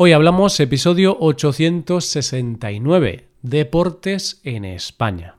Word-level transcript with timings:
Hoy 0.00 0.12
hablamos 0.12 0.60
episodio 0.60 1.16
869, 1.18 3.26
Deportes 3.42 4.40
en 4.44 4.64
España. 4.64 5.34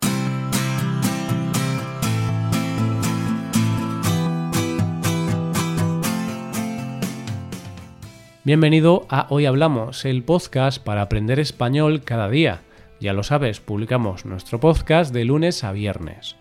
Bienvenido 8.43 9.05
a 9.07 9.27
Hoy 9.29 9.45
Hablamos, 9.45 10.03
el 10.03 10.23
podcast 10.23 10.83
para 10.83 11.03
aprender 11.03 11.39
español 11.39 12.01
cada 12.03 12.27
día. 12.27 12.59
Ya 12.99 13.13
lo 13.13 13.23
sabes, 13.23 13.61
publicamos 13.61 14.25
nuestro 14.25 14.59
podcast 14.59 15.13
de 15.13 15.23
lunes 15.23 15.63
a 15.63 15.71
viernes. 15.71 16.35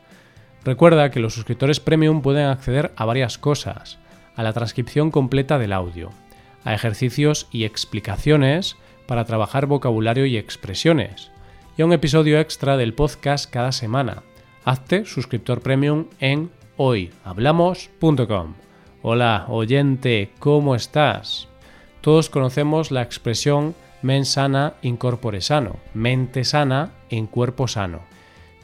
Recuerda 0.64 1.12
que 1.12 1.20
los 1.20 1.34
suscriptores 1.34 1.78
premium 1.78 2.20
pueden 2.20 2.46
acceder 2.46 2.90
a 2.96 3.04
varias 3.04 3.38
cosas, 3.38 4.00
a 4.34 4.42
la 4.42 4.52
transcripción 4.52 5.12
completa 5.12 5.56
del 5.56 5.72
audio, 5.72 6.10
a 6.64 6.74
ejercicios 6.74 7.48
y 7.50 7.64
explicaciones 7.64 8.76
para 9.06 9.24
trabajar 9.24 9.66
vocabulario 9.66 10.26
y 10.26 10.36
expresiones, 10.36 11.30
y 11.76 11.82
a 11.82 11.86
un 11.86 11.92
episodio 11.92 12.38
extra 12.38 12.76
del 12.76 12.94
podcast 12.94 13.50
cada 13.50 13.72
semana. 13.72 14.22
Hazte 14.64 15.04
suscriptor 15.04 15.60
premium 15.60 16.06
en 16.20 16.50
hoyhablamos.com. 16.76 18.54
Hola, 19.02 19.46
oyente, 19.48 20.30
¿cómo 20.38 20.74
estás? 20.74 21.48
Todos 22.00 22.28
conocemos 22.30 22.90
la 22.90 23.02
expresión 23.02 23.74
mens 24.02 24.28
sana 24.28 24.74
in 24.82 24.96
corpore 24.96 25.40
sano, 25.40 25.76
mente 25.94 26.44
sana 26.44 26.92
en 27.10 27.26
cuerpo 27.26 27.66
sano, 27.66 28.00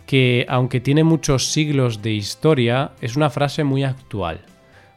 que 0.07 0.47
aunque 0.49 0.81
tiene 0.81 1.05
muchos 1.05 1.53
siglos 1.53 2.03
de 2.03 2.13
historia, 2.13 2.93
es 3.01 3.17
una 3.17 3.31
frase 3.31 3.65
muy 3.65 3.83
actual 3.83 4.45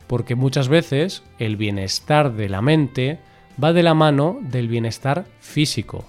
porque 0.08 0.36
muchas 0.36 0.70
veces 0.70 1.24
el 1.38 1.58
bienestar 1.58 2.34
de 2.34 2.50
la 2.50 2.62
mente 2.62 3.20
va 3.62 3.74
de 3.74 3.84
la 3.84 3.94
mano 3.94 4.40
del 4.42 4.68
bienestar 4.68 5.26
físico. 5.40 6.06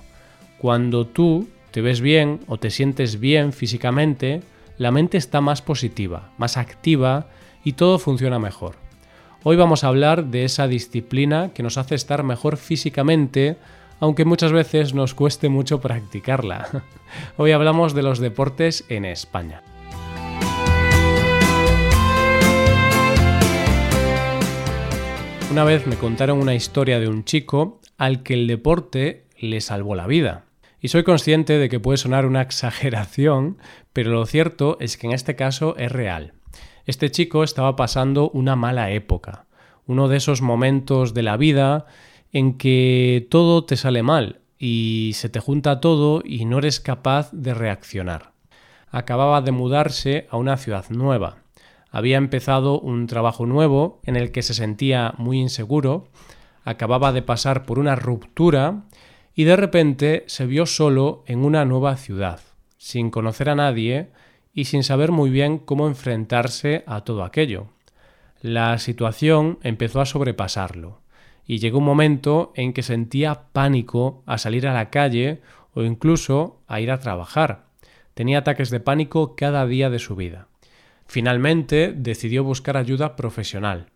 Cuando 0.59 1.07
tú 1.07 1.49
te 1.71 1.81
ves 1.81 2.01
bien 2.01 2.41
o 2.47 2.59
te 2.59 2.71
sientes 2.71 3.21
bien 3.21 3.53
físicamente, 3.53 4.43
la 4.79 4.91
mente 4.91 5.19
está 5.19 5.41
más 5.41 5.63
positiva, 5.63 6.31
más 6.39 6.57
activa 6.57 7.27
y 7.65 7.73
todo 7.73 7.99
funciona 7.99 8.39
mejor. 8.39 8.77
Hoy 9.45 9.57
vamos 9.57 9.85
a 9.85 9.89
hablar 9.89 10.27
de 10.27 10.45
esa 10.45 10.67
disciplina 10.67 11.53
que 11.55 11.63
nos 11.63 11.79
hace 11.79 11.95
estar 11.95 12.23
mejor 12.23 12.57
físicamente, 12.57 13.57
aunque 14.01 14.25
muchas 14.25 14.53
veces 14.53 14.95
nos 14.95 15.15
cueste 15.15 15.49
mucho 15.49 15.81
practicarla. 15.81 16.85
Hoy 17.37 17.53
hablamos 17.53 17.95
de 17.95 18.03
los 18.03 18.19
deportes 18.19 18.85
en 18.89 19.05
España. 19.05 19.63
Una 25.51 25.65
vez 25.65 25.87
me 25.87 25.97
contaron 25.97 26.41
una 26.41 26.55
historia 26.55 27.01
de 27.01 27.09
un 27.09 27.25
chico 27.25 27.81
al 27.97 28.23
que 28.23 28.35
el 28.35 28.47
deporte 28.47 29.25
le 29.39 29.63
salvó 29.63 29.95
la 29.95 30.07
vida. 30.07 30.45
Y 30.79 30.89
soy 30.89 31.05
consciente 31.05 31.57
de 31.57 31.71
que 31.71 31.81
puede 31.81 31.97
sonar 31.97 32.27
una 32.27 32.43
exageración, 32.43 33.57
pero 33.95 34.11
lo 34.11 34.27
cierto 34.27 34.77
es 34.79 34.99
que 34.99 35.07
en 35.07 35.15
este 35.15 35.37
caso 35.37 35.75
es 35.79 35.91
real. 35.91 36.35
Este 36.85 37.11
chico 37.11 37.45
estaba 37.45 37.77
pasando 37.77 38.29
una 38.31 38.57
mala 38.57 38.91
época, 38.91 39.47
uno 39.87 40.09
de 40.09 40.19
esos 40.19 40.43
momentos 40.43 41.15
de 41.15 41.23
la 41.23 41.39
vida 41.39 41.87
en 42.31 42.59
que 42.59 43.27
todo 43.31 43.65
te 43.65 43.77
sale 43.77 44.03
mal 44.03 44.41
y 44.59 45.13
se 45.15 45.31
te 45.31 45.41
junta 45.41 45.81
todo 45.81 46.21
y 46.25 46.45
no 46.45 46.59
eres 46.59 46.79
capaz 46.79 47.31
de 47.33 47.55
reaccionar. 47.55 48.33
Acababa 48.91 49.41
de 49.41 49.53
mudarse 49.53 50.27
a 50.31 50.37
una 50.37 50.59
ciudad 50.59 50.85
nueva 50.91 51.39
había 51.91 52.17
empezado 52.17 52.81
un 52.81 53.07
trabajo 53.07 53.47
nuevo 53.47 54.01
en 54.05 54.17
el 54.17 54.31
que 54.31 54.43
se 54.43 54.55
sentía 54.55 55.15
muy 55.19 55.41
inseguro, 55.41 56.09
acababa 56.65 57.13
de 57.13 57.23
pasar 57.23 57.65
por 57.65 57.79
una 57.79 57.97
ruptura 57.97 58.83
y 59.35 59.45
de 59.45 59.57
repente 59.57 60.25
se 60.27 60.47
vio 60.47 60.67
solo 60.67 61.23
en 61.27 61.45
una 61.45 61.65
nueva 61.65 61.97
ciudad, 61.97 62.41
sin 62.77 63.11
conocer 63.11 63.49
a 63.49 63.55
nadie 63.55 64.11
y 64.53 64.65
sin 64.65 64.83
saber 64.83 65.13
muy 65.13 65.31
bien 65.31 65.59
cómo 65.59 65.87
enfrentarse 65.87 66.85
a 66.87 67.03
todo 67.03 67.25
aquello. 67.25 67.69
La 68.41 68.79
situación 68.79 69.59
empezó 69.63 70.01
a 70.01 70.07
sobrepasarlo 70.07 71.01
y 71.47 71.59
llegó 71.59 71.79
un 71.79 71.85
momento 71.85 72.53
en 72.55 72.73
que 72.73 72.83
sentía 72.83 73.45
pánico 73.53 74.23
a 74.27 74.37
salir 74.37 74.67
a 74.67 74.75
la 74.75 74.91
calle 74.91 75.41
o 75.75 75.83
incluso 75.83 76.61
a 76.67 76.81
ir 76.81 76.91
a 76.91 77.01
trabajar. 77.01 77.67
Tenía 78.15 78.39
ataques 78.39 78.71
de 78.71 78.81
pánico 78.81 79.37
cada 79.37 79.65
día 79.67 79.91
de 79.91 79.99
su 80.01 80.17
vida. 80.17 80.48
Finalmente 81.09 81.95
decidió 81.97 82.45
buscar 82.45 82.77
ayuda 82.77 83.17
profesional 83.17 83.87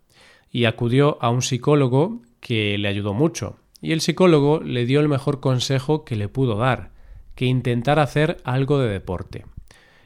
y 0.51 0.65
acudió 0.65 1.19
a 1.21 1.29
un 1.29 1.43
psicólogo 1.43 2.23
que 2.41 2.79
le 2.79 2.89
ayudó 2.89 3.13
mucho. 3.13 3.59
Y 3.83 3.93
el 3.93 4.01
psicólogo 4.01 4.61
le 4.61 4.87
dio 4.87 4.99
el 5.01 5.09
mejor 5.09 5.41
consejo 5.41 6.07
que 6.07 6.17
le 6.17 6.29
pudo 6.29 6.57
dar, 6.57 6.91
que 7.35 7.45
intentara 7.45 8.03
hacer 8.03 8.39
algo 8.45 8.79
de 8.79 8.89
deporte. 8.89 9.45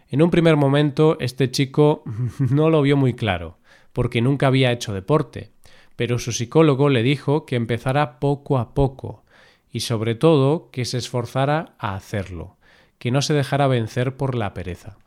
En 0.09 0.21
un 0.21 0.31
primer 0.31 0.56
momento 0.56 1.17
este 1.21 1.49
chico 1.50 2.03
no 2.39 2.71
lo 2.71 2.83
vio 2.83 2.97
muy 2.97 3.15
claro, 3.15 3.59
porque 3.93 4.21
nunca 4.21 4.49
había 4.49 4.73
hecho 4.73 4.93
deporte, 4.93 5.53
pero 5.94 6.19
su 6.19 6.33
psicólogo 6.33 6.88
le 6.88 7.05
dijo 7.05 7.47
que 7.47 7.55
empezara 7.55 8.19
poco 8.19 8.59
a 8.59 8.75
poco 8.75 9.23
y 9.71 9.81
sobre 9.81 10.17
todo 10.17 10.71
que 10.73 10.84
se 10.84 10.99
esforzara 10.99 11.77
a 11.78 11.94
hacerlo, 11.94 12.56
que 12.99 13.12
no 13.12 13.23
se 13.23 13.33
dejara 13.33 13.69
vencer 13.69 14.17
por 14.17 14.34
la 14.34 14.55
pereza. 14.55 14.99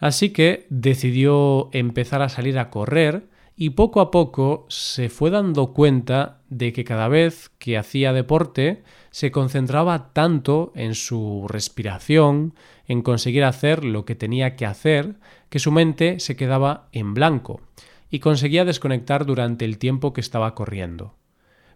Así 0.00 0.30
que 0.30 0.66
decidió 0.70 1.68
empezar 1.72 2.22
a 2.22 2.30
salir 2.30 2.58
a 2.58 2.70
correr 2.70 3.28
y 3.54 3.70
poco 3.70 4.00
a 4.00 4.10
poco 4.10 4.64
se 4.70 5.10
fue 5.10 5.30
dando 5.30 5.74
cuenta 5.74 6.40
de 6.48 6.72
que 6.72 6.84
cada 6.84 7.08
vez 7.08 7.50
que 7.58 7.76
hacía 7.76 8.14
deporte 8.14 8.82
se 9.10 9.30
concentraba 9.30 10.14
tanto 10.14 10.72
en 10.74 10.94
su 10.94 11.44
respiración, 11.46 12.54
en 12.88 13.02
conseguir 13.02 13.44
hacer 13.44 13.84
lo 13.84 14.06
que 14.06 14.14
tenía 14.14 14.56
que 14.56 14.64
hacer, 14.64 15.16
que 15.50 15.58
su 15.58 15.70
mente 15.70 16.18
se 16.20 16.36
quedaba 16.36 16.88
en 16.92 17.12
blanco 17.12 17.60
y 18.08 18.20
conseguía 18.20 18.64
desconectar 18.64 19.26
durante 19.26 19.66
el 19.66 19.76
tiempo 19.76 20.14
que 20.14 20.22
estaba 20.22 20.54
corriendo. 20.54 21.14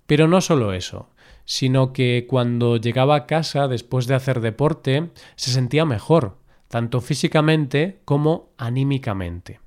Pero 0.06 0.26
no 0.26 0.40
solo 0.40 0.72
eso, 0.72 1.10
sino 1.44 1.92
que 1.92 2.26
cuando 2.26 2.78
llegaba 2.78 3.14
a 3.14 3.26
casa 3.26 3.68
después 3.68 4.06
de 4.06 4.14
hacer 4.14 4.40
deporte 4.40 5.10
se 5.36 5.50
sentía 5.50 5.84
mejor, 5.84 6.38
tanto 6.74 7.00
físicamente 7.00 8.00
como 8.04 8.48
anímicamente. 8.58 9.60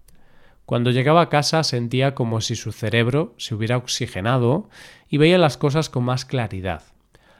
Cuando 0.65 0.91
llegaba 0.91 1.21
a 1.21 1.29
casa 1.29 1.63
sentía 1.63 2.13
como 2.15 2.41
si 2.41 2.57
su 2.57 2.73
cerebro 2.73 3.33
se 3.37 3.55
hubiera 3.55 3.77
oxigenado 3.77 4.67
y 5.07 5.15
veía 5.15 5.37
las 5.37 5.55
cosas 5.55 5.89
con 5.89 6.03
más 6.03 6.25
claridad, 6.25 6.83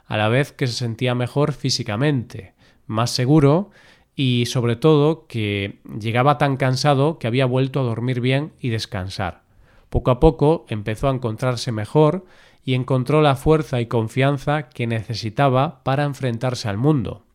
a 0.05 0.15
la 0.15 0.29
vez 0.29 0.53
que 0.53 0.67
se 0.67 0.73
sentía 0.73 1.15
mejor 1.15 1.51
físicamente, 1.51 2.53
más 2.85 3.11
seguro 3.11 3.69
y 4.15 4.45
sobre 4.45 4.77
todo 4.77 5.27
que 5.27 5.79
llegaba 5.99 6.37
tan 6.37 6.55
cansado 6.55 7.19
que 7.19 7.27
había 7.27 7.45
vuelto 7.45 7.81
a 7.81 7.83
dormir 7.83 8.21
bien 8.21 8.53
y 8.61 8.69
descansar. 8.69 9.41
Poco 9.89 10.11
a 10.11 10.21
poco 10.21 10.65
empezó 10.69 11.09
a 11.09 11.13
encontrarse 11.13 11.73
mejor 11.73 12.25
y 12.63 12.73
encontró 12.73 13.21
la 13.21 13.35
fuerza 13.35 13.81
y 13.81 13.87
confianza 13.87 14.69
que 14.69 14.87
necesitaba 14.87 15.83
para 15.83 16.05
enfrentarse 16.05 16.69
al 16.69 16.77
mundo. 16.77 17.26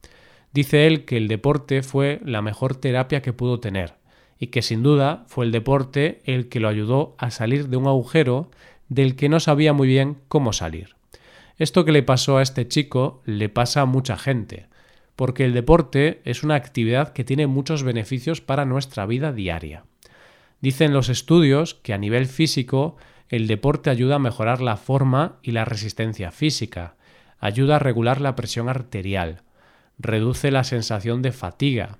Dice 0.52 0.86
él 0.86 1.04
que 1.04 1.16
el 1.16 1.28
deporte 1.28 1.82
fue 1.82 2.20
la 2.24 2.42
mejor 2.42 2.76
terapia 2.76 3.22
que 3.22 3.32
pudo 3.32 3.60
tener 3.60 3.94
y 4.38 4.48
que 4.48 4.60
sin 4.60 4.82
duda 4.82 5.24
fue 5.28 5.46
el 5.46 5.52
deporte 5.52 6.20
el 6.24 6.48
que 6.48 6.60
lo 6.60 6.68
ayudó 6.68 7.14
a 7.18 7.30
salir 7.30 7.68
de 7.68 7.76
un 7.76 7.86
agujero 7.86 8.50
del 8.88 9.16
que 9.16 9.28
no 9.28 9.40
sabía 9.40 9.72
muy 9.72 9.88
bien 9.88 10.18
cómo 10.28 10.52
salir. 10.52 10.96
Esto 11.58 11.84
que 11.84 11.92
le 11.92 12.02
pasó 12.02 12.38
a 12.38 12.42
este 12.42 12.66
chico 12.66 13.22
le 13.24 13.48
pasa 13.48 13.82
a 13.82 13.86
mucha 13.86 14.16
gente, 14.18 14.66
porque 15.16 15.44
el 15.44 15.54
deporte 15.54 16.20
es 16.24 16.42
una 16.42 16.56
actividad 16.56 17.12
que 17.12 17.24
tiene 17.24 17.46
muchos 17.46 17.84
beneficios 17.84 18.40
para 18.40 18.64
nuestra 18.64 19.06
vida 19.06 19.32
diaria. 19.32 19.84
Dicen 20.60 20.92
los 20.92 21.08
estudios 21.08 21.74
que 21.74 21.92
a 21.92 21.98
nivel 21.98 22.26
físico 22.26 22.96
el 23.28 23.46
deporte 23.46 23.90
ayuda 23.90 24.16
a 24.16 24.18
mejorar 24.18 24.60
la 24.60 24.76
forma 24.76 25.38
y 25.42 25.52
la 25.52 25.64
resistencia 25.64 26.30
física, 26.32 26.96
ayuda 27.38 27.76
a 27.76 27.78
regular 27.78 28.20
la 28.20 28.36
presión 28.36 28.68
arterial, 28.68 29.42
reduce 30.02 30.50
la 30.50 30.64
sensación 30.64 31.22
de 31.22 31.32
fatiga, 31.32 31.98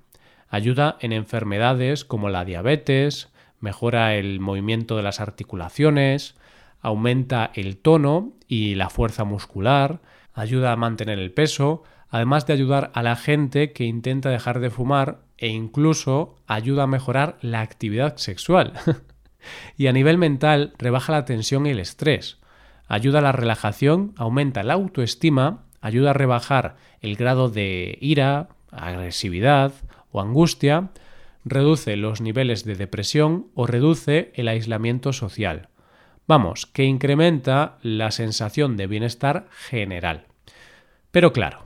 ayuda 0.49 0.97
en 0.99 1.13
enfermedades 1.13 2.05
como 2.05 2.29
la 2.29 2.45
diabetes, 2.45 3.29
mejora 3.59 4.15
el 4.15 4.39
movimiento 4.39 4.97
de 4.97 5.03
las 5.03 5.19
articulaciones, 5.19 6.35
aumenta 6.81 7.51
el 7.55 7.77
tono 7.77 8.33
y 8.47 8.75
la 8.75 8.89
fuerza 8.89 9.23
muscular, 9.23 10.01
ayuda 10.33 10.73
a 10.73 10.75
mantener 10.75 11.17
el 11.17 11.31
peso, 11.31 11.83
además 12.09 12.45
de 12.45 12.53
ayudar 12.53 12.91
a 12.93 13.01
la 13.01 13.15
gente 13.15 13.71
que 13.71 13.85
intenta 13.85 14.29
dejar 14.29 14.59
de 14.59 14.69
fumar 14.69 15.21
e 15.37 15.47
incluso 15.47 16.35
ayuda 16.45 16.83
a 16.83 16.87
mejorar 16.87 17.37
la 17.41 17.61
actividad 17.61 18.17
sexual. 18.17 18.73
y 19.77 19.87
a 19.87 19.93
nivel 19.93 20.17
mental 20.17 20.73
rebaja 20.77 21.13
la 21.13 21.25
tensión 21.25 21.65
y 21.65 21.71
el 21.71 21.79
estrés, 21.79 22.39
ayuda 22.87 23.19
a 23.19 23.23
la 23.23 23.31
relajación, 23.31 24.13
aumenta 24.17 24.61
la 24.63 24.73
autoestima 24.73 25.63
ayuda 25.83 26.11
a 26.11 26.13
rebajar 26.13 26.77
el 27.01 27.17
grado 27.17 27.49
de 27.49 27.97
ira, 27.99 28.47
agresividad 28.71 29.73
o 30.11 30.21
angustia, 30.21 30.91
reduce 31.43 31.97
los 31.97 32.21
niveles 32.21 32.63
de 32.63 32.75
depresión 32.75 33.47
o 33.53 33.67
reduce 33.67 34.31
el 34.35 34.47
aislamiento 34.47 35.11
social. 35.11 35.67
Vamos, 36.25 36.65
que 36.65 36.85
incrementa 36.85 37.77
la 37.81 38.11
sensación 38.11 38.77
de 38.77 38.87
bienestar 38.87 39.47
general. 39.51 40.27
Pero 41.11 41.33
claro, 41.33 41.65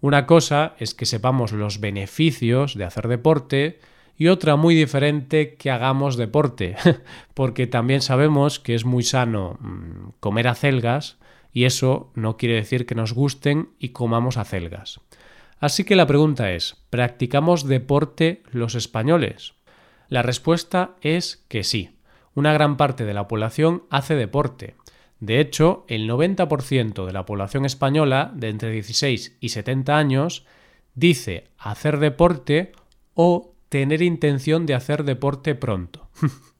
una 0.00 0.26
cosa 0.26 0.74
es 0.78 0.94
que 0.94 1.04
sepamos 1.04 1.52
los 1.52 1.80
beneficios 1.80 2.74
de 2.74 2.84
hacer 2.84 3.08
deporte 3.08 3.78
y 4.16 4.28
otra 4.28 4.56
muy 4.56 4.74
diferente 4.74 5.56
que 5.56 5.70
hagamos 5.70 6.16
deporte, 6.16 6.76
porque 7.34 7.66
también 7.66 8.00
sabemos 8.00 8.58
que 8.58 8.74
es 8.74 8.86
muy 8.86 9.02
sano 9.02 9.58
mm, 9.60 10.12
comer 10.18 10.48
acelgas 10.48 11.19
y 11.52 11.64
eso 11.64 12.12
no 12.14 12.36
quiere 12.36 12.56
decir 12.56 12.86
que 12.86 12.94
nos 12.94 13.12
gusten 13.12 13.70
y 13.78 13.90
comamos 13.90 14.36
acelgas. 14.36 15.00
Así 15.58 15.84
que 15.84 15.96
la 15.96 16.06
pregunta 16.06 16.52
es, 16.52 16.76
¿practicamos 16.88 17.66
deporte 17.66 18.42
los 18.50 18.74
españoles? 18.74 19.54
La 20.08 20.22
respuesta 20.22 20.96
es 21.02 21.44
que 21.48 21.64
sí. 21.64 21.96
Una 22.34 22.52
gran 22.52 22.76
parte 22.76 23.04
de 23.04 23.14
la 23.14 23.28
población 23.28 23.84
hace 23.90 24.14
deporte. 24.14 24.74
De 25.18 25.38
hecho, 25.38 25.84
el 25.88 26.08
90% 26.08 27.04
de 27.04 27.12
la 27.12 27.26
población 27.26 27.66
española 27.66 28.32
de 28.34 28.48
entre 28.48 28.70
16 28.70 29.36
y 29.40 29.50
70 29.50 29.98
años 29.98 30.46
dice 30.94 31.48
hacer 31.58 31.98
deporte 31.98 32.72
o 33.14 33.54
tener 33.68 34.00
intención 34.00 34.64
de 34.64 34.74
hacer 34.74 35.04
deporte 35.04 35.54
pronto. 35.54 36.08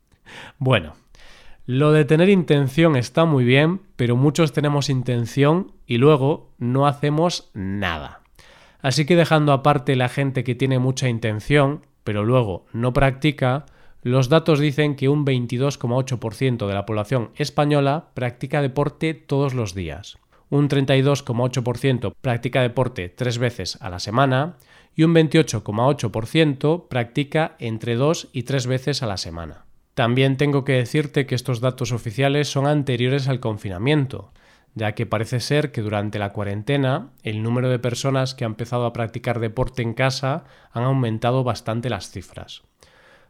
bueno, 0.58 0.94
lo 1.70 1.92
de 1.92 2.04
tener 2.04 2.28
intención 2.28 2.96
está 2.96 3.26
muy 3.26 3.44
bien, 3.44 3.80
pero 3.94 4.16
muchos 4.16 4.52
tenemos 4.52 4.90
intención 4.90 5.70
y 5.86 5.98
luego 5.98 6.50
no 6.58 6.88
hacemos 6.88 7.52
nada. 7.54 8.22
Así 8.80 9.04
que 9.04 9.14
dejando 9.14 9.52
aparte 9.52 9.94
la 9.94 10.08
gente 10.08 10.42
que 10.42 10.56
tiene 10.56 10.80
mucha 10.80 11.08
intención, 11.08 11.86
pero 12.02 12.24
luego 12.24 12.66
no 12.72 12.92
practica, 12.92 13.66
los 14.02 14.28
datos 14.28 14.58
dicen 14.58 14.96
que 14.96 15.08
un 15.08 15.24
22,8% 15.24 16.66
de 16.66 16.74
la 16.74 16.86
población 16.86 17.30
española 17.36 18.08
practica 18.14 18.62
deporte 18.62 19.14
todos 19.14 19.54
los 19.54 19.72
días, 19.72 20.18
un 20.48 20.68
32,8% 20.68 22.14
practica 22.20 22.62
deporte 22.62 23.10
tres 23.10 23.38
veces 23.38 23.78
a 23.80 23.90
la 23.90 24.00
semana 24.00 24.56
y 24.96 25.04
un 25.04 25.14
28,8% 25.14 26.88
practica 26.88 27.54
entre 27.60 27.94
dos 27.94 28.28
y 28.32 28.42
tres 28.42 28.66
veces 28.66 29.04
a 29.04 29.06
la 29.06 29.18
semana. 29.18 29.69
También 29.94 30.36
tengo 30.36 30.64
que 30.64 30.72
decirte 30.74 31.26
que 31.26 31.34
estos 31.34 31.60
datos 31.60 31.92
oficiales 31.92 32.48
son 32.48 32.66
anteriores 32.66 33.28
al 33.28 33.40
confinamiento, 33.40 34.32
ya 34.74 34.92
que 34.92 35.06
parece 35.06 35.40
ser 35.40 35.72
que 35.72 35.82
durante 35.82 36.18
la 36.18 36.32
cuarentena 36.32 37.10
el 37.22 37.42
número 37.42 37.68
de 37.68 37.78
personas 37.78 38.34
que 38.34 38.44
han 38.44 38.52
empezado 38.52 38.86
a 38.86 38.92
practicar 38.92 39.40
deporte 39.40 39.82
en 39.82 39.94
casa 39.94 40.44
han 40.72 40.84
aumentado 40.84 41.44
bastante 41.44 41.90
las 41.90 42.10
cifras. 42.10 42.62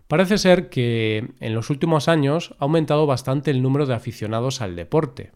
Parece 0.07 0.39
ser 0.39 0.71
que 0.71 1.31
en 1.41 1.55
los 1.55 1.71
últimos 1.71 2.09
años 2.09 2.55
ha 2.59 2.65
aumentado 2.65 3.07
bastante 3.07 3.51
el 3.51 3.63
número 3.63 3.87
de 3.87 3.95
aficionados 3.95 4.61
al 4.61 4.77
deporte. 4.77 5.31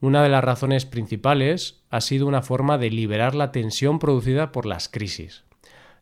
Una 0.00 0.22
de 0.22 0.28
las 0.28 0.42
razones 0.42 0.84
principales 0.84 1.82
ha 1.90 2.00
sido 2.00 2.26
una 2.26 2.42
forma 2.42 2.76
de 2.76 2.90
liberar 2.90 3.34
la 3.34 3.52
tensión 3.52 3.98
producida 3.98 4.50
por 4.50 4.66
las 4.66 4.88
crisis. 4.88 5.44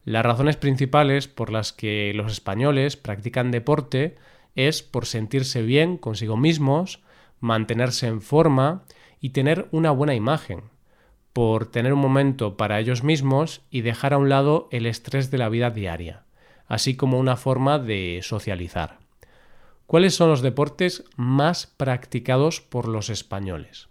Las 0.05 0.25
razones 0.25 0.57
principales 0.57 1.29
por 1.29 1.51
las 1.51 1.73
que 1.73 2.13
los 2.15 2.33
españoles 2.33 2.97
practican 2.97 3.51
deporte 3.51 4.17
es 4.59 4.83
por 4.83 5.07
sentirse 5.07 5.63
bien 5.63 5.97
consigo 5.97 6.37
mismos, 6.37 7.01
mantenerse 7.39 8.09
en 8.09 8.21
forma 8.21 8.83
y 9.21 9.31
tener 9.31 9.69
una 9.71 9.93
buena 9.93 10.17
imagen, 10.17 10.65
por 11.33 11.67
tener 11.71 11.93
un 11.93 12.01
momento 12.01 12.57
para 12.57 12.81
ellos 12.81 13.05
mismos 13.05 13.63
y 13.71 13.83
dejar 13.83 14.15
a 14.15 14.19
un 14.19 14.29
lado 14.29 14.69
el 14.73 14.87
estrés 14.87 15.31
de 15.31 15.39
la 15.39 15.49
vida 15.49 15.71
diaria, 15.71 16.25
así 16.67 16.97
como 16.97 17.21
una 17.21 17.37
forma 17.37 17.79
de 17.79 18.19
socializar. 18.25 18.99
¿Cuáles 19.87 20.17
son 20.17 20.29
los 20.29 20.43
deportes 20.43 21.05
más 21.17 21.69
practicados 21.69 22.61
por 22.61 22.89
los 22.89 23.11
españoles? 23.11 23.89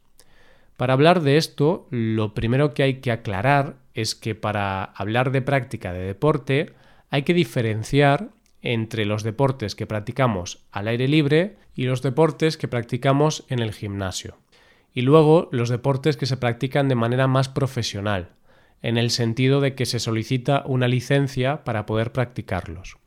Para 0.75 0.94
hablar 0.94 1.22
de 1.22 1.38
esto, 1.38 1.88
lo 1.92 2.34
primero 2.34 2.74
que 2.74 2.84
hay 2.84 2.96
que 2.96 3.14
aclarar 3.14 3.78
es 3.94 4.16
que 4.16 4.36
para 4.36 4.84
hablar 4.84 5.31
de 5.31 5.42
práctica 5.42 5.94
de 5.94 6.02
deporte 6.02 6.74
hay 7.10 7.24
que 7.24 7.34
diferenciar 7.34 8.31
entre 8.62 9.06
los 9.06 9.24
deportes 9.24 9.75
que 9.75 9.88
practicamos 9.88 10.65
al 10.71 10.88
aire 10.88 11.07
libre 11.07 11.57
y 11.75 11.83
los 11.83 12.01
deportes 12.01 12.57
que 12.57 12.68
practicamos 12.68 13.45
en 13.50 13.59
el 13.59 13.74
gimnasio 13.74 14.38
y 14.98 15.01
luego 15.01 15.48
los 15.51 15.69
deportes 15.69 16.18
que 16.18 16.25
se 16.25 16.38
practican 16.38 16.89
de 16.89 16.95
manera 16.95 17.27
más 17.27 17.50
profesional, 17.50 18.30
en 18.81 18.98
el 18.98 19.12
sentido 19.12 19.62
de 19.62 19.75
que 19.75 19.86
se 19.86 20.00
solicita 20.00 20.63
una 20.65 20.88
licencia 20.88 21.63
para 21.63 21.86
poder 21.86 22.12
practicarlos. 22.12 22.98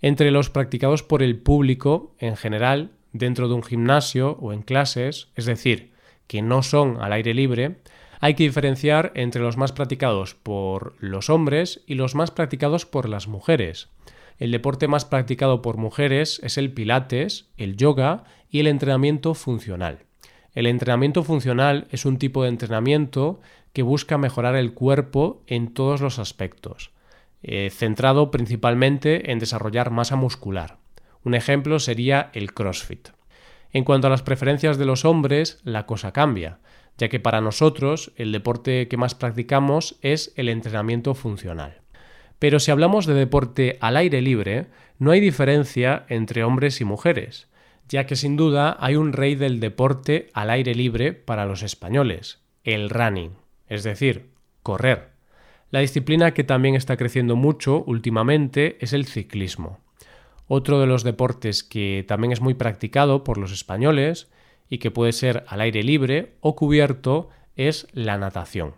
Entre 0.00 0.30
los 0.30 0.48
practicados 0.48 1.02
por 1.02 1.24
el 1.24 1.36
público, 1.36 2.14
en 2.20 2.36
general, 2.36 2.92
dentro 3.12 3.48
de 3.48 3.54
un 3.54 3.64
gimnasio 3.64 4.38
o 4.40 4.52
en 4.52 4.62
clases, 4.62 5.26
es 5.34 5.46
decir, 5.46 5.90
que 6.28 6.40
no 6.40 6.62
son 6.62 7.02
al 7.02 7.12
aire 7.12 7.34
libre, 7.34 7.78
hay 8.20 8.34
que 8.34 8.44
diferenciar 8.44 9.10
entre 9.16 9.42
los 9.42 9.56
más 9.56 9.72
practicados 9.72 10.36
por 10.36 10.94
los 11.00 11.30
hombres 11.30 11.82
y 11.88 11.94
los 11.94 12.14
más 12.14 12.30
practicados 12.30 12.86
por 12.86 13.08
las 13.08 13.26
mujeres. 13.26 13.88
El 14.38 14.52
deporte 14.52 14.86
más 14.86 15.04
practicado 15.04 15.62
por 15.62 15.76
mujeres 15.76 16.40
es 16.44 16.58
el 16.58 16.72
pilates, 16.72 17.50
el 17.56 17.76
yoga 17.76 18.24
y 18.50 18.60
el 18.60 18.68
entrenamiento 18.68 19.34
funcional. 19.34 20.04
El 20.54 20.66
entrenamiento 20.66 21.24
funcional 21.24 21.88
es 21.90 22.04
un 22.04 22.18
tipo 22.18 22.42
de 22.42 22.48
entrenamiento 22.48 23.40
que 23.72 23.82
busca 23.82 24.16
mejorar 24.16 24.56
el 24.56 24.74
cuerpo 24.74 25.42
en 25.46 25.74
todos 25.74 26.00
los 26.00 26.18
aspectos, 26.18 26.92
eh, 27.42 27.70
centrado 27.70 28.30
principalmente 28.30 29.30
en 29.30 29.38
desarrollar 29.38 29.90
masa 29.90 30.16
muscular. 30.16 30.78
Un 31.24 31.34
ejemplo 31.34 31.78
sería 31.78 32.30
el 32.32 32.54
CrossFit. 32.54 33.08
En 33.72 33.84
cuanto 33.84 34.06
a 34.06 34.10
las 34.10 34.22
preferencias 34.22 34.78
de 34.78 34.86
los 34.86 35.04
hombres, 35.04 35.60
la 35.62 35.84
cosa 35.84 36.12
cambia, 36.12 36.58
ya 36.96 37.08
que 37.08 37.20
para 37.20 37.40
nosotros 37.40 38.12
el 38.16 38.32
deporte 38.32 38.88
que 38.88 38.96
más 38.96 39.14
practicamos 39.14 39.96
es 40.00 40.32
el 40.36 40.48
entrenamiento 40.48 41.14
funcional. 41.14 41.82
Pero 42.38 42.60
si 42.60 42.70
hablamos 42.70 43.06
de 43.06 43.14
deporte 43.14 43.78
al 43.80 43.96
aire 43.96 44.22
libre, 44.22 44.66
no 44.98 45.10
hay 45.10 45.20
diferencia 45.20 46.04
entre 46.08 46.44
hombres 46.44 46.80
y 46.80 46.84
mujeres 46.84 47.48
ya 47.88 48.06
que 48.06 48.16
sin 48.16 48.36
duda 48.36 48.76
hay 48.78 48.96
un 48.96 49.12
rey 49.12 49.34
del 49.34 49.60
deporte 49.60 50.28
al 50.34 50.50
aire 50.50 50.74
libre 50.74 51.12
para 51.12 51.46
los 51.46 51.62
españoles, 51.62 52.40
el 52.64 52.90
running, 52.90 53.32
es 53.66 53.82
decir, 53.82 54.30
correr. 54.62 55.10
La 55.70 55.80
disciplina 55.80 56.32
que 56.32 56.44
también 56.44 56.74
está 56.74 56.96
creciendo 56.96 57.36
mucho 57.36 57.82
últimamente 57.84 58.76
es 58.80 58.92
el 58.92 59.06
ciclismo. 59.06 59.80
Otro 60.46 60.80
de 60.80 60.86
los 60.86 61.02
deportes 61.02 61.62
que 61.62 62.04
también 62.06 62.32
es 62.32 62.40
muy 62.40 62.54
practicado 62.54 63.24
por 63.24 63.38
los 63.38 63.52
españoles 63.52 64.30
y 64.68 64.78
que 64.78 64.90
puede 64.90 65.12
ser 65.12 65.44
al 65.48 65.60
aire 65.60 65.82
libre 65.82 66.34
o 66.40 66.56
cubierto 66.56 67.28
es 67.56 67.86
la 67.92 68.16
natación. 68.18 68.74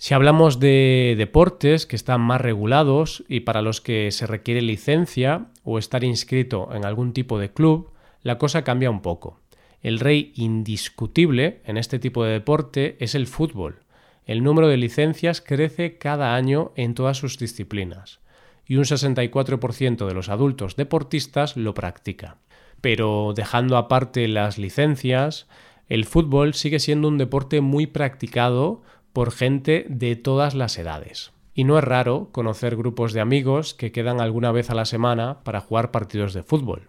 Si 0.00 0.14
hablamos 0.14 0.60
de 0.60 1.16
deportes 1.18 1.84
que 1.84 1.96
están 1.96 2.20
más 2.20 2.40
regulados 2.40 3.24
y 3.28 3.40
para 3.40 3.62
los 3.62 3.80
que 3.80 4.12
se 4.12 4.28
requiere 4.28 4.62
licencia 4.62 5.46
o 5.64 5.76
estar 5.76 6.04
inscrito 6.04 6.68
en 6.72 6.84
algún 6.84 7.12
tipo 7.12 7.36
de 7.36 7.52
club, 7.52 7.90
la 8.22 8.38
cosa 8.38 8.62
cambia 8.62 8.90
un 8.90 9.02
poco. 9.02 9.40
El 9.82 9.98
rey 9.98 10.32
indiscutible 10.36 11.62
en 11.64 11.76
este 11.76 11.98
tipo 11.98 12.22
de 12.22 12.30
deporte 12.30 12.96
es 13.00 13.16
el 13.16 13.26
fútbol. 13.26 13.80
El 14.24 14.44
número 14.44 14.68
de 14.68 14.76
licencias 14.76 15.40
crece 15.40 15.98
cada 15.98 16.36
año 16.36 16.70
en 16.76 16.94
todas 16.94 17.16
sus 17.16 17.36
disciplinas 17.36 18.20
y 18.66 18.76
un 18.76 18.84
64% 18.84 20.06
de 20.06 20.14
los 20.14 20.28
adultos 20.28 20.76
deportistas 20.76 21.56
lo 21.56 21.74
practica. 21.74 22.36
Pero 22.80 23.32
dejando 23.34 23.76
aparte 23.76 24.28
las 24.28 24.58
licencias, 24.58 25.48
el 25.88 26.04
fútbol 26.04 26.54
sigue 26.54 26.78
siendo 26.78 27.08
un 27.08 27.18
deporte 27.18 27.60
muy 27.60 27.88
practicado 27.88 28.82
por 29.12 29.32
gente 29.32 29.86
de 29.88 30.16
todas 30.16 30.54
las 30.54 30.78
edades. 30.78 31.32
Y 31.54 31.64
no 31.64 31.78
es 31.78 31.84
raro 31.84 32.28
conocer 32.32 32.76
grupos 32.76 33.12
de 33.12 33.20
amigos 33.20 33.74
que 33.74 33.92
quedan 33.92 34.20
alguna 34.20 34.52
vez 34.52 34.70
a 34.70 34.74
la 34.74 34.84
semana 34.84 35.42
para 35.42 35.60
jugar 35.60 35.90
partidos 35.90 36.32
de 36.32 36.42
fútbol. 36.42 36.88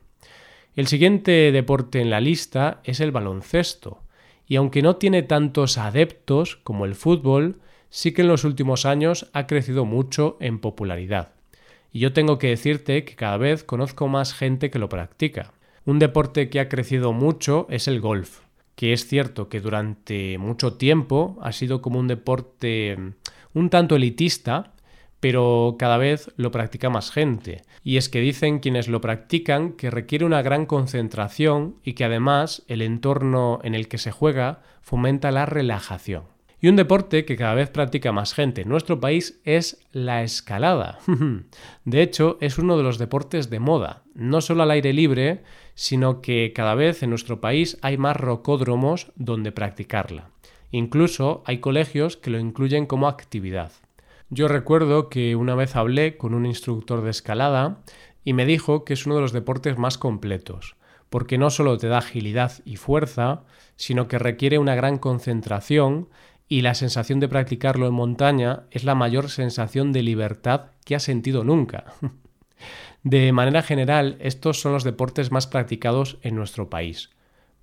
El 0.75 0.87
siguiente 0.87 1.51
deporte 1.51 2.01
en 2.01 2.09
la 2.09 2.21
lista 2.21 2.79
es 2.83 2.99
el 2.99 3.11
baloncesto, 3.11 4.03
y 4.45 4.55
aunque 4.55 4.81
no 4.81 4.95
tiene 4.95 5.23
tantos 5.23 5.77
adeptos 5.77 6.55
como 6.55 6.85
el 6.85 6.95
fútbol, 6.95 7.59
sí 7.89 8.13
que 8.13 8.21
en 8.21 8.27
los 8.27 8.43
últimos 8.43 8.85
años 8.85 9.29
ha 9.33 9.47
crecido 9.47 9.85
mucho 9.85 10.37
en 10.39 10.59
popularidad. 10.59 11.33
Y 11.91 11.99
yo 11.99 12.13
tengo 12.13 12.37
que 12.37 12.49
decirte 12.49 13.03
que 13.03 13.15
cada 13.15 13.37
vez 13.37 13.63
conozco 13.63 14.07
más 14.07 14.33
gente 14.33 14.69
que 14.69 14.79
lo 14.79 14.89
practica. 14.89 15.53
Un 15.85 15.99
deporte 15.99 16.49
que 16.49 16.59
ha 16.59 16.69
crecido 16.69 17.13
mucho 17.13 17.65
es 17.69 17.87
el 17.87 17.99
golf, 17.99 18.41
que 18.79 18.93
es 18.93 19.05
cierto 19.05 19.49
que 19.49 19.59
durante 19.59 20.37
mucho 20.37 20.75
tiempo 20.75 21.37
ha 21.41 21.51
sido 21.51 21.81
como 21.81 21.99
un 21.99 22.07
deporte 22.07 22.95
un 23.53 23.69
tanto 23.69 23.97
elitista, 23.97 24.71
pero 25.19 25.75
cada 25.77 25.97
vez 25.97 26.31
lo 26.37 26.51
practica 26.51 26.89
más 26.89 27.11
gente. 27.11 27.61
Y 27.83 27.97
es 27.97 28.07
que 28.07 28.21
dicen 28.21 28.59
quienes 28.59 28.87
lo 28.87 29.01
practican 29.01 29.73
que 29.73 29.89
requiere 29.91 30.23
una 30.23 30.41
gran 30.41 30.65
concentración 30.65 31.75
y 31.83 31.91
que 31.91 32.05
además 32.05 32.63
el 32.69 32.81
entorno 32.81 33.59
en 33.63 33.75
el 33.75 33.89
que 33.89 33.97
se 33.97 34.11
juega 34.11 34.61
fomenta 34.81 35.29
la 35.31 35.45
relajación. 35.45 36.38
Y 36.61 36.67
un 36.67 36.75
deporte 36.75 37.23
que 37.23 37.37
cada 37.37 37.53
vez 37.53 37.69
practica 37.69 38.11
más 38.11 38.33
gente 38.33 38.61
en 38.61 38.69
nuestro 38.69 38.99
país 38.99 39.39
es 39.45 39.85
la 39.93 40.23
escalada. 40.23 40.99
de 41.85 42.01
hecho, 42.01 42.37
es 42.41 42.57
uno 42.57 42.75
de 42.75 42.83
los 42.83 42.97
deportes 42.97 43.49
de 43.49 43.59
moda, 43.59 44.03
no 44.13 44.41
solo 44.41 44.63
al 44.63 44.71
aire 44.71 44.91
libre, 44.91 45.43
sino 45.73 46.21
que 46.21 46.51
cada 46.53 46.75
vez 46.75 47.01
en 47.01 47.11
nuestro 47.11 47.39
país 47.39 47.77
hay 47.81 47.97
más 47.97 48.17
rocódromos 48.17 49.11
donde 49.15 49.53
practicarla. 49.53 50.31
Incluso 50.71 51.43
hay 51.45 51.59
colegios 51.59 52.17
que 52.17 52.29
lo 52.29 52.39
incluyen 52.39 52.85
como 52.85 53.07
actividad. 53.07 53.71
Yo 54.29 54.47
recuerdo 54.47 55.09
que 55.09 55.35
una 55.35 55.55
vez 55.55 55.75
hablé 55.75 56.17
con 56.17 56.33
un 56.33 56.45
instructor 56.45 57.01
de 57.01 57.09
escalada 57.09 57.79
y 58.25 58.33
me 58.33 58.45
dijo 58.45 58.83
que 58.83 58.93
es 58.93 59.05
uno 59.05 59.15
de 59.15 59.21
los 59.21 59.31
deportes 59.31 59.77
más 59.77 59.97
completos, 59.97 60.75
porque 61.09 61.37
no 61.37 61.49
solo 61.49 61.77
te 61.77 61.87
da 61.87 61.99
agilidad 61.99 62.51
y 62.65 62.75
fuerza, 62.75 63.43
sino 63.75 64.07
que 64.07 64.19
requiere 64.19 64.59
una 64.59 64.75
gran 64.75 64.97
concentración 64.97 66.09
y 66.49 66.63
la 66.63 66.73
sensación 66.73 67.19
de 67.19 67.29
practicarlo 67.29 67.87
en 67.87 67.93
montaña 67.93 68.63
es 68.71 68.83
la 68.83 68.95
mayor 68.95 69.29
sensación 69.29 69.93
de 69.93 70.01
libertad 70.01 70.71
que 70.83 70.95
has 70.95 71.03
sentido 71.03 71.43
nunca. 71.43 71.85
De 73.03 73.31
manera 73.31 73.61
general, 73.61 74.17
estos 74.19 74.59
son 74.59 74.73
los 74.73 74.83
deportes 74.83 75.31
más 75.31 75.47
practicados 75.47 76.17
en 76.21 76.35
nuestro 76.35 76.69
país, 76.69 77.11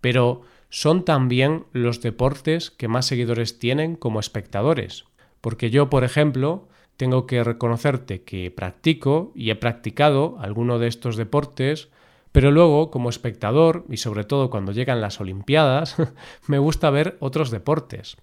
pero 0.01 0.43
son 0.71 1.05
también 1.05 1.67
los 1.73 2.01
deportes 2.01 2.71
que 2.71 2.89
más 2.89 3.05
seguidores 3.05 3.59
tienen 3.59 3.97
como 3.97 4.19
espectadores, 4.19 5.05
porque 5.43 5.69
yo, 5.69 5.91
por 5.91 6.05
ejemplo, 6.05 6.69
tengo 6.97 7.27
que 7.27 7.45
reconocerte 7.45 8.23
que 8.23 8.51
practico 8.51 9.33
y 9.35 9.51
he 9.51 9.57
practicado 9.57 10.39
alguno 10.41 10.79
de 10.79 10.87
estos 10.87 11.17
deportes, 11.17 11.91
pero 12.33 12.51
luego, 12.51 12.91
como 12.91 13.11
espectador, 13.11 13.85
y 13.91 13.99
sobre 13.99 14.25
todo 14.25 14.49
cuando 14.49 14.73
llegan 14.73 15.03
las 15.03 15.21
Olimpiadas, 15.21 15.97
me 16.47 16.59
gusta 16.59 16.89
ver 16.89 17.19
otros 17.21 17.51
deportes. 17.51 18.17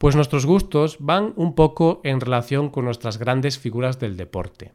Pues 0.00 0.16
nuestros 0.16 0.46
gustos 0.46 0.96
van 0.98 1.34
un 1.36 1.54
poco 1.54 2.00
en 2.04 2.22
relación 2.22 2.70
con 2.70 2.86
nuestras 2.86 3.18
grandes 3.18 3.58
figuras 3.58 3.98
del 3.98 4.16
deporte, 4.16 4.72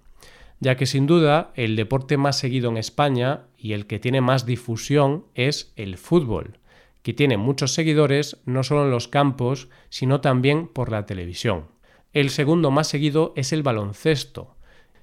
ya 0.59 0.77
que 0.77 0.85
sin 0.85 1.07
duda 1.07 1.51
el 1.55 1.75
deporte 1.75 2.15
más 2.15 2.37
seguido 2.37 2.69
en 2.69 2.77
España 2.77 3.45
y 3.57 3.73
el 3.73 3.87
que 3.87 3.97
tiene 3.97 4.21
más 4.21 4.45
difusión 4.45 5.25
es 5.33 5.73
el 5.77 5.97
fútbol, 5.97 6.59
que 7.01 7.13
tiene 7.15 7.37
muchos 7.37 7.73
seguidores 7.73 8.37
no 8.45 8.61
solo 8.61 8.83
en 8.83 8.91
los 8.91 9.07
campos, 9.07 9.67
sino 9.89 10.21
también 10.21 10.67
por 10.67 10.91
la 10.91 11.07
televisión. 11.07 11.69
El 12.13 12.29
segundo 12.29 12.69
más 12.69 12.85
seguido 12.87 13.33
es 13.35 13.51
el 13.51 13.63
baloncesto, 13.63 14.55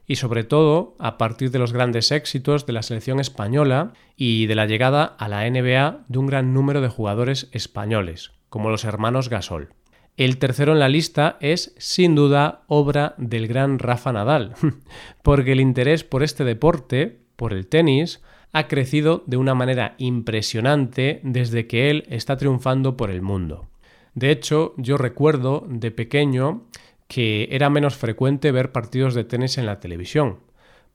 y 0.07 0.15
sobre 0.15 0.45
todo 0.45 0.95
a 1.01 1.19
partir 1.19 1.51
de 1.51 1.59
los 1.59 1.73
grandes 1.73 2.13
éxitos 2.13 2.65
de 2.65 2.75
la 2.75 2.85
selección 2.85 3.19
española 3.19 3.93
y 4.17 4.47
de 4.47 4.55
la 4.55 4.67
llegada 4.67 5.05
a 5.05 5.27
la 5.27 5.51
NBA 5.51 6.05
de 6.07 6.19
un 6.21 6.27
gran 6.29 6.55
número 6.55 6.81
de 6.81 6.87
jugadores 6.87 7.49
españoles, 7.51 8.31
como 8.51 8.71
los 8.71 8.85
hermanos 8.85 9.29
Gasol. 9.29 9.75
El 10.17 10.39
tercero 10.39 10.73
en 10.73 10.79
la 10.79 10.91
lista 10.91 11.39
es, 11.41 11.75
sin 11.79 12.15
duda, 12.15 12.65
obra 12.67 13.15
del 13.17 13.49
gran 13.49 13.79
Rafa 13.79 14.13
Nadal, 14.13 14.55
porque 15.23 15.53
el 15.53 15.61
interés 15.61 16.05
por 16.05 16.23
este 16.23 16.45
deporte, 16.45 17.21
por 17.37 17.53
el 17.53 17.67
tenis, 17.67 18.23
ha 18.53 18.69
crecido 18.69 19.25
de 19.27 19.39
una 19.39 19.55
manera 19.55 19.95
impresionante 19.97 21.21
desde 21.23 21.67
que 21.67 21.91
él 21.91 22.05
está 22.09 22.37
triunfando 22.37 22.97
por 22.97 23.11
el 23.11 23.23
mundo. 23.23 23.67
De 24.15 24.31
hecho, 24.31 24.75
yo 24.77 24.99
recuerdo 24.99 25.67
de 25.69 25.91
pequeño 25.91 26.65
que 27.09 27.49
era 27.51 27.71
menos 27.71 27.97
frecuente 27.97 28.53
ver 28.53 28.73
partidos 28.73 29.15
de 29.15 29.25
tenis 29.25 29.57
en 29.57 29.67
la 29.67 29.81
televisión. 29.81 30.41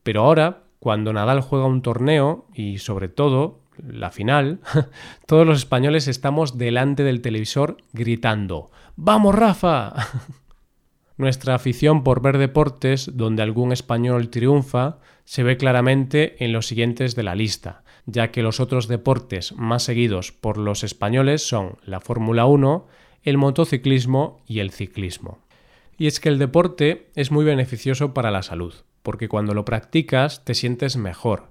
Pero 0.04 0.22
ahora, 0.22 0.62
cuando 0.78 1.12
Nadal 1.12 1.40
juega 1.40 1.66
un 1.66 1.82
torneo 1.82 2.46
y 2.54 2.78
sobre 2.78 3.08
todo 3.08 3.60
la 3.86 4.10
final, 4.10 4.60
todos 5.26 5.46
los 5.46 5.58
españoles 5.58 6.08
estamos 6.08 6.58
delante 6.58 7.04
del 7.04 7.20
televisor 7.20 7.76
gritando 7.92 8.70
¡Vamos, 8.96 9.34
Rafa! 9.34 9.94
Nuestra 11.16 11.54
afición 11.54 12.04
por 12.04 12.22
ver 12.22 12.38
deportes 12.38 13.10
donde 13.14 13.42
algún 13.42 13.72
español 13.72 14.28
triunfa 14.28 14.98
se 15.24 15.42
ve 15.42 15.56
claramente 15.56 16.42
en 16.44 16.52
los 16.52 16.66
siguientes 16.66 17.14
de 17.14 17.22
la 17.22 17.34
lista, 17.34 17.82
ya 18.06 18.30
que 18.30 18.42
los 18.42 18.60
otros 18.60 18.88
deportes 18.88 19.52
más 19.52 19.82
seguidos 19.82 20.32
por 20.32 20.58
los 20.58 20.84
españoles 20.84 21.46
son 21.46 21.76
la 21.84 22.00
Fórmula 22.00 22.46
1, 22.46 22.86
el 23.24 23.36
motociclismo 23.36 24.42
y 24.46 24.60
el 24.60 24.70
ciclismo. 24.70 25.38
Y 25.98 26.06
es 26.06 26.20
que 26.20 26.28
el 26.28 26.38
deporte 26.38 27.10
es 27.14 27.30
muy 27.30 27.44
beneficioso 27.44 28.14
para 28.14 28.30
la 28.30 28.42
salud, 28.42 28.74
porque 29.02 29.28
cuando 29.28 29.54
lo 29.54 29.64
practicas 29.64 30.44
te 30.44 30.54
sientes 30.54 30.96
mejor. 30.96 31.50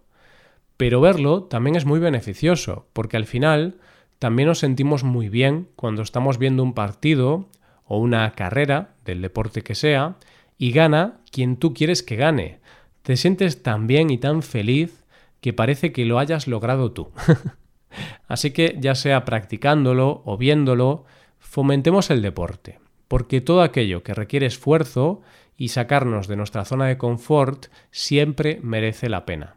Pero 0.77 1.01
verlo 1.01 1.43
también 1.43 1.75
es 1.75 1.85
muy 1.85 1.99
beneficioso, 1.99 2.87
porque 2.93 3.17
al 3.17 3.25
final 3.25 3.77
también 4.19 4.47
nos 4.47 4.59
sentimos 4.59 5.03
muy 5.03 5.29
bien 5.29 5.67
cuando 5.75 6.01
estamos 6.01 6.37
viendo 6.37 6.63
un 6.63 6.73
partido 6.73 7.49
o 7.85 7.99
una 7.99 8.31
carrera 8.31 8.95
del 9.05 9.21
deporte 9.21 9.61
que 9.61 9.75
sea 9.75 10.17
y 10.57 10.71
gana 10.71 11.19
quien 11.31 11.57
tú 11.57 11.73
quieres 11.73 12.03
que 12.03 12.15
gane. 12.15 12.59
Te 13.01 13.17
sientes 13.17 13.63
tan 13.63 13.87
bien 13.87 14.09
y 14.09 14.17
tan 14.17 14.43
feliz 14.43 15.05
que 15.41 15.53
parece 15.53 15.91
que 15.91 16.05
lo 16.05 16.19
hayas 16.19 16.47
logrado 16.47 16.91
tú. 16.91 17.11
Así 18.27 18.51
que 18.51 18.77
ya 18.79 18.95
sea 18.95 19.25
practicándolo 19.25 20.21
o 20.25 20.37
viéndolo, 20.37 21.05
fomentemos 21.39 22.09
el 22.09 22.21
deporte 22.21 22.79
porque 23.07 23.41
todo 23.41 23.61
aquello 23.61 24.03
que 24.03 24.13
requiere 24.13 24.45
esfuerzo 24.45 25.21
y 25.55 25.69
sacarnos 25.69 26.27
de 26.27 26.35
nuestra 26.35 26.65
zona 26.65 26.85
de 26.85 26.97
confort 26.97 27.67
siempre 27.91 28.59
merece 28.61 29.09
la 29.09 29.25
pena. 29.25 29.56